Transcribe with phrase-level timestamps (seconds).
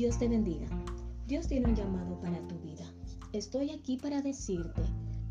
[0.00, 0.66] Dios te bendiga.
[1.26, 2.86] Dios tiene un llamado para tu vida.
[3.34, 4.80] Estoy aquí para decirte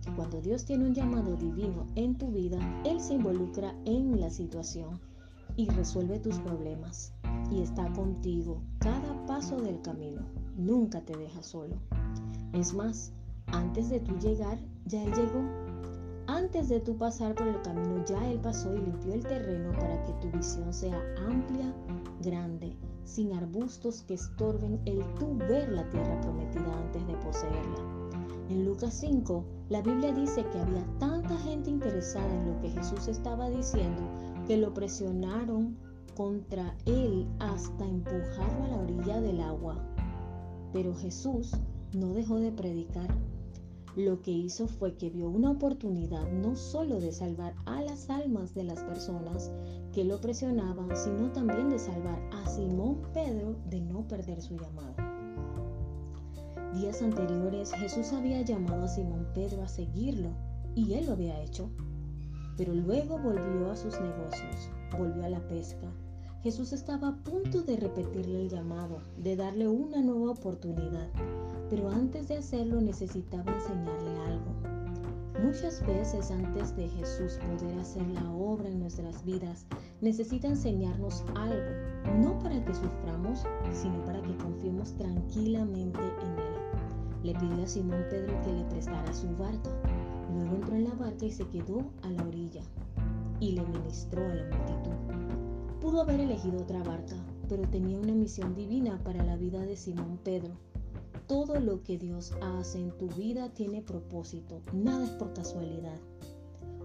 [0.05, 4.30] que cuando Dios tiene un llamado divino en tu vida, Él se involucra en la
[4.30, 5.00] situación
[5.55, 7.12] y resuelve tus problemas.
[7.50, 10.21] Y está contigo cada paso del camino.
[10.55, 11.76] Nunca te deja solo.
[12.54, 13.12] Es más,
[13.48, 15.41] antes de tú llegar, ya Él llegó.
[16.27, 20.04] Antes de tú pasar por el camino, ya Él pasó y limpió el terreno para
[20.04, 21.73] que tu visión sea amplia,
[22.22, 22.77] grande
[23.09, 27.99] sin arbustos que estorben el tú ver la tierra prometida antes de poseerla.
[28.49, 33.08] En Lucas 5, la Biblia dice que había tanta gente interesada en lo que Jesús
[33.08, 34.02] estaba diciendo
[34.48, 35.76] que lo presionaron
[36.16, 39.76] contra él hasta empujarlo a la orilla del agua.
[40.71, 41.52] Pero Jesús
[41.94, 43.07] no dejó de predicar
[43.95, 48.54] lo que hizo fue que vio una oportunidad no solo de salvar a las almas
[48.54, 49.51] de las personas
[49.93, 54.96] que lo presionaban, sino también de salvar a Simón Pedro de no perder su llamado.
[56.73, 60.29] Días anteriores Jesús había llamado a Simón Pedro a seguirlo
[60.76, 61.70] y él lo había hecho.
[62.57, 65.88] Pero luego volvió a sus negocios, volvió a la pesca.
[66.44, 68.19] Jesús estaba a punto de llamado,
[69.23, 71.09] de darle una nueva oportunidad
[71.69, 74.45] pero antes de hacerlo necesitaba enseñarle algo.
[75.44, 79.66] Muchas veces antes de Jesús poder hacer la obra en nuestras vidas,
[80.01, 87.23] necesita enseñarnos algo, no para que suframos, sino para que confiemos tranquilamente en Él.
[87.23, 89.69] Le pidió a Simón Pedro que le prestara su barca.
[90.34, 92.63] Luego entró en la barca y se quedó a la orilla
[93.40, 95.79] y le ministró a la multitud.
[95.79, 97.16] Pudo haber elegido otra barca,
[97.50, 100.58] pero tenía una misión divina para la vida de Simón Pedro
[101.30, 106.00] todo lo que Dios hace en tu vida tiene propósito, nada es por casualidad.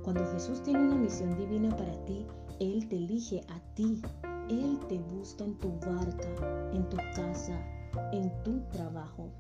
[0.03, 2.27] Cuando Jesús tiene una misión divina para ti,
[2.61, 4.03] Él te elige a ti,
[4.51, 7.58] Él te busca en tu barca, en tu casa,
[8.13, 9.30] en tu trabajo.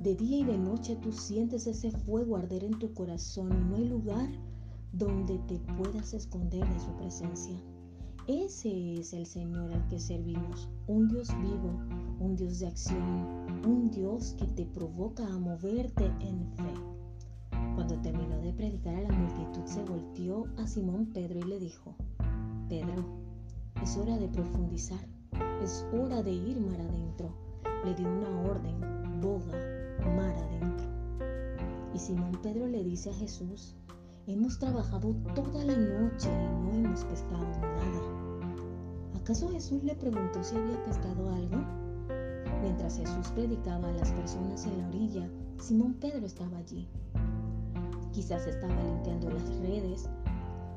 [0.00, 3.76] De día y de noche tú sientes ese fuego arder en tu corazón y no
[3.76, 4.28] hay lugar
[4.92, 7.56] donde te puedas esconder de su presencia.
[8.28, 11.80] Ese es el Señor al que servimos, un Dios vivo,
[12.20, 13.26] un Dios de acción,
[13.64, 16.74] un Dios que te provoca a moverte en fe.
[17.74, 21.94] Cuando terminó de predicar a la multitud, se volteó a Simón Pedro y le dijo,
[22.68, 23.02] Pedro,
[23.82, 25.08] es hora de profundizar,
[25.62, 27.34] es hora de ir mar adentro.
[27.82, 28.78] Le dio una orden,
[29.22, 29.56] boga,
[30.04, 30.86] mar adentro.
[31.94, 33.77] Y Simón Pedro le dice a Jesús,
[34.32, 38.40] hemos trabajado toda la noche y no hemos pescado nada.
[39.16, 41.56] ¿Acaso Jesús le preguntó si había pescado algo?
[42.62, 46.88] Mientras Jesús predicaba a las personas en la orilla, Simón Pedro estaba allí.
[48.12, 50.08] Quizás estaba limpiando las redes,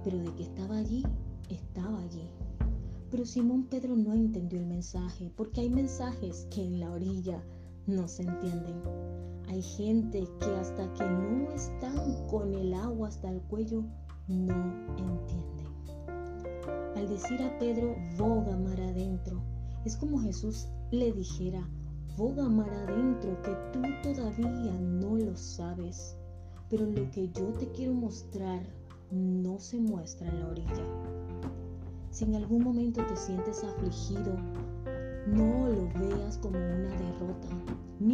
[0.03, 1.06] pero de que estaba allí,
[1.50, 2.29] estaba allí.
[3.09, 7.44] Pero Simón Pedro no entendió el mensaje, porque hay mensajes que en la orilla
[7.85, 8.81] no se entienden.
[9.51, 13.84] Hay gente que hasta que no están con el agua hasta el cuello,
[14.29, 14.56] no
[14.97, 15.67] entienden.
[16.95, 19.41] Al decir a Pedro, boga mar adentro,
[19.84, 21.67] es como Jesús le dijera,
[22.16, 26.16] boga mar adentro que tú todavía no lo sabes,
[26.69, 28.62] pero lo que yo te quiero mostrar
[29.12, 30.85] no se muestra en la orilla.
[32.09, 34.33] Si en algún momento te sientes afligido,
[35.28, 36.11] no lo derrota.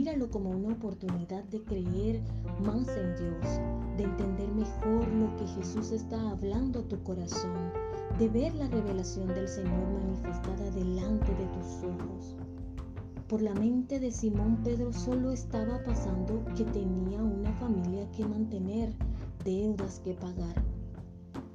[0.08, 2.22] Míralo como una oportunidad de creer
[2.64, 3.60] más en Dios,
[3.98, 7.74] de entender mejor lo que Jesús está hablando a tu corazón,
[8.18, 12.38] de ver la revelación del Señor manifestada delante de tus ojos.
[13.28, 18.94] Por la mente de Simón Pedro solo estaba pasando que tenía una familia que mantener,
[19.44, 20.64] deudas que pagar.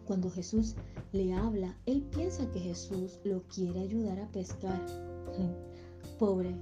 [0.04, 0.76] Cuando Jesús
[1.12, 4.84] le habla, él piensa que Jesús lo quiere ayudar a pescar.
[6.18, 6.54] Pobre,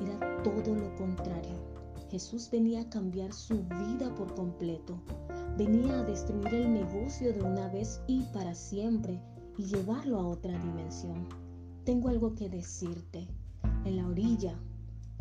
[0.00, 1.72] era todo lo contrario.
[2.10, 5.00] Jesús venía a cambiar su vida por completo.
[5.56, 9.18] Venía a destruir el negocio de una vez y para siempre
[9.56, 11.26] y llevarlo a otra dimensión.
[11.84, 13.26] Tengo algo que decirte
[13.84, 14.54] en la orilla,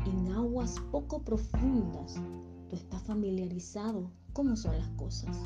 [0.06, 2.15] en aguas poco profundas,
[2.69, 5.38] tú estás familiarizado cómo son las cosas.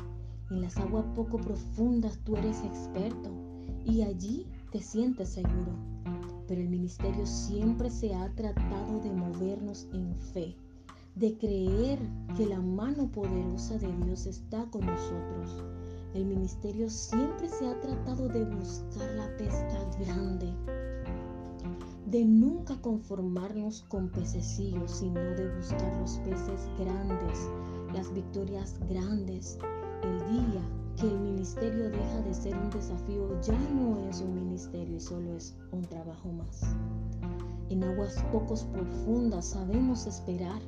[0.50, 3.30] En las aguas poco profundas tú eres experto
[3.84, 5.95] y allí te sientes seguro.
[6.48, 10.56] Pero el ministerio siempre se ha tratado de movernos en fe,
[11.16, 11.98] de creer
[12.36, 15.64] que la mano poderosa de Dios está con nosotros.
[16.14, 20.52] El ministerio siempre se ha tratado de buscar la pesca grande,
[22.06, 27.50] de nunca conformarnos con pececillos, sino de buscar los peces grandes,
[27.92, 29.58] las victorias grandes.
[30.02, 30.62] El día
[30.96, 33.58] que el ministerio deja de ser un desafío, ya
[34.56, 36.62] ministerio y solo es un trabajo más.
[37.68, 40.62] En aguas pocos profundas sabemos esperar,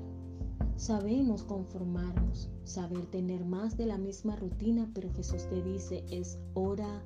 [0.77, 7.03] sabemos conformarnos, saber tener más de la misma rutina, pero Jesús te dice es hora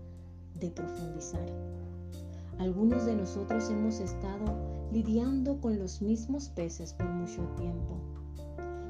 [0.59, 1.47] de profundizar.
[2.59, 7.97] Algunos de nosotros hemos estado lidiando con los mismos peces por mucho tiempo.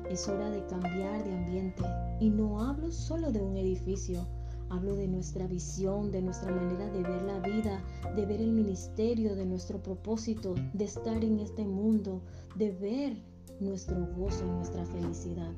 [0.09, 1.85] Es hora de cambiar de ambiente
[2.21, 4.27] y no hablo solo de un edificio,
[4.73, 7.85] Hablo de nuestra visión, de nuestra manera de ver la vida,
[8.17, 12.23] de ver el ministerio, de nuestro propósito, de estar en este mundo,
[12.57, 13.17] de ver
[13.61, 15.53] nuestro gozo y nuestra felicidad.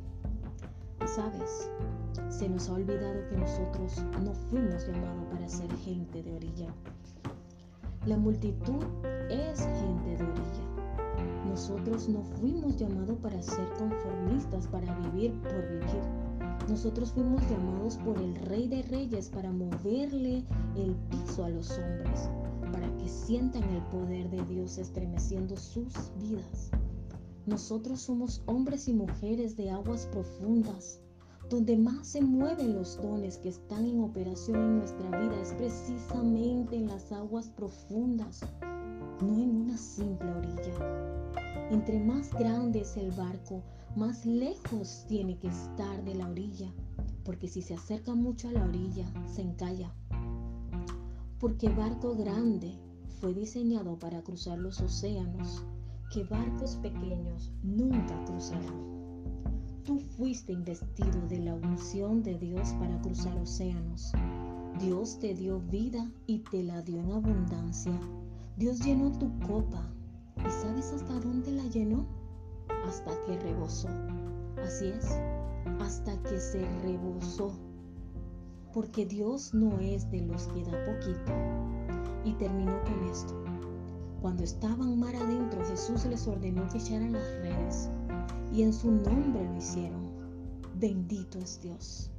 [1.07, 1.71] Sabes,
[2.29, 6.75] se nos ha olvidado que nosotros no fuimos llamados para ser gente de orilla.
[8.07, 8.83] La multitud
[9.31, 10.74] es gente de orilla.
[11.49, 16.03] Nosotros no fuimos llamados para ser conformistas, para vivir por vivir.
[16.69, 20.45] Nosotros fuimos llamados por el Rey de Reyes para moverle
[20.77, 22.31] el piso a los hombres,
[22.73, 26.71] para que sientan el poder de Dios estremeciendo sus vidas.
[27.47, 31.01] Nosotros somos hombres y mujeres de aguas profundas.
[31.51, 36.77] Donde más se mueven los dones que están en operación en nuestra vida es precisamente
[36.77, 38.41] en las aguas profundas,
[39.21, 41.25] no en una simple orilla.
[41.71, 43.63] Entre más grande es el barco,
[43.97, 46.73] más lejos tiene que estar de la orilla,
[47.25, 49.93] porque si se acerca mucho a la orilla, se encalla.
[51.39, 52.79] Porque barco grande
[53.21, 55.65] fue diseñado para cruzar los océanos,
[56.13, 58.95] que barcos pequeños nunca cruzarán.
[59.85, 64.13] Tú fuiste investido de la unción de Dios para cruzar océanos.
[64.81, 67.99] Dios te dio vida y te la dio en abundancia.
[68.57, 69.91] Dios llenó tu copa.
[70.39, 72.07] ¿Y sabes hasta dónde la llenó?
[72.87, 73.89] hasta que rebosó.
[74.63, 75.19] Así es,
[75.81, 77.53] hasta que se rebosó.
[78.73, 81.33] Porque Dios no es de los que da poquito.
[82.25, 83.35] Y terminó con esto.
[84.21, 87.91] Cuando estaban mar adentro, Jesús les ordenó que echaran las redes.
[88.53, 90.11] Y en su nombre lo hicieron.
[90.79, 92.11] Bendito es Dios.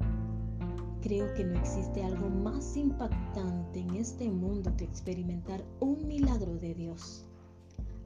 [1.05, 6.73] Creo que no existe algo más impactante en este mundo que experimentar un milagro de
[6.73, 7.27] Dios.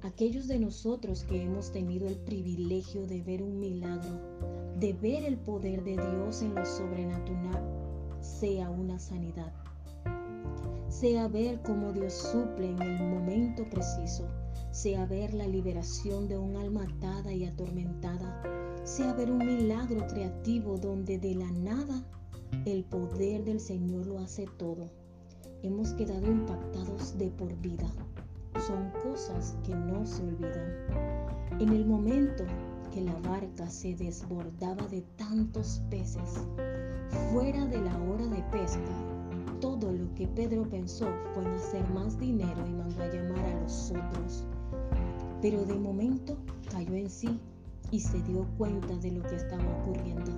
[0.02, 4.20] Aquellos de nosotros que hemos tenido el privilegio de ver un milagro,
[4.82, 7.64] de ver el poder de Dios en lo sobrenatural,
[8.20, 9.54] sea una sanidad,
[10.90, 14.28] sea ver cómo Dios suple en el momento preciso,
[14.72, 18.44] sea ver la liberación de un alma atada y atormentada,
[18.84, 22.04] sea ver un milagro creativo donde de la nada
[22.66, 24.90] el poder del Señor lo hace todo.
[25.64, 27.90] Hemos quedado impactados de por vida
[28.70, 30.74] son cosas que no se olvidan.
[31.60, 32.44] En el momento
[32.92, 36.46] que la barca se desbordaba de tantos peces,
[37.32, 38.82] fuera de la hora de pesca,
[39.62, 43.62] todo lo que Pedro pensó fue en hacer más dinero y mandó a llamar a
[43.62, 44.46] los otros.
[45.42, 46.38] Pero de momento
[46.72, 47.40] cayó en sí
[47.92, 50.32] y se dio cuenta de lo que estaba ocurriendo.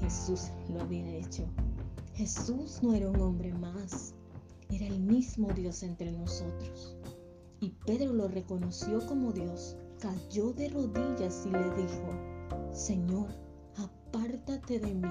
[0.00, 1.46] Jesús lo había hecho.
[2.14, 4.14] Jesús no era un hombre más,
[4.70, 6.96] era el mismo Dios entre nosotros.
[7.60, 13.28] Y Pedro lo reconoció como Dios, cayó de rodillas y le dijo, Señor,
[13.76, 15.08] apártate de mí,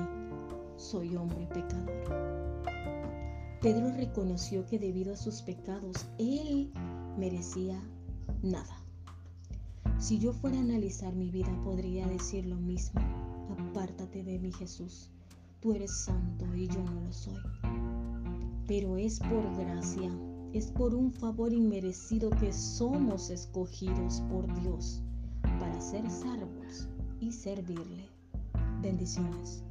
[0.78, 2.66] soy hombre pecador.
[3.62, 6.72] Pedro reconoció que debido a sus pecados, él
[7.18, 7.82] merecía
[8.44, 8.86] nada.
[9.98, 13.02] Si yo fuera a analizar mi vida, podría decir lo mismo.
[13.76, 15.10] Apártate de mí, Jesús.
[15.60, 17.36] Tú eres santo y yo no lo soy.
[18.68, 20.10] Pero es por gracia
[20.54, 25.02] es por un favor inmerecido que somos escogidos por Dios
[25.60, 26.88] para ser salvos
[27.20, 28.08] y servirle.
[28.82, 29.62] Bendiciones.